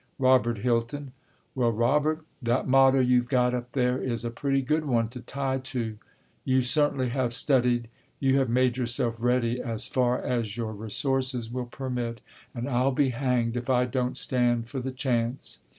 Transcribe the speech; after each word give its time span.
"Robert 0.17 0.57
Hilton." 0.57 1.11
"Well, 1.53 1.71
Robert, 1.71 2.23
that 2.41 2.67
motto 2.67 2.97
you've 2.99 3.29
got 3.29 3.53
up 3.53 3.73
there 3.73 4.01
is 4.01 4.25
a 4.25 4.31
pretty 4.31 4.63
good 4.63 4.85
one 4.85 5.09
to 5.09 5.19
tie 5.21 5.59
to. 5.59 5.99
You 6.43 6.63
certainly 6.63 7.09
have 7.09 7.35
studied; 7.35 7.87
you 8.19 8.39
have 8.39 8.49
made 8.49 8.77
yourself 8.77 9.21
ready 9.21 9.61
as 9.61 9.85
far 9.85 10.19
as 10.19 10.57
your 10.57 10.73
resources 10.73 11.51
will 11.51 11.67
permit, 11.67 12.19
and 12.55 12.67
I'll 12.67 12.89
be 12.91 13.09
hanged 13.09 13.55
if 13.55 13.69
I 13.69 13.85
don't 13.85 14.17
stand 14.17 14.67
for 14.67 14.79
the 14.79 14.89
'chance.' 14.91 15.59